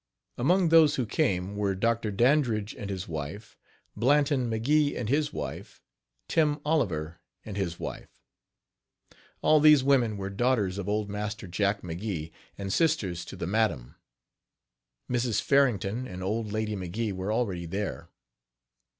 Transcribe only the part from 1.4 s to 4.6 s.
were Dr. Dandridge and his wife, Blanton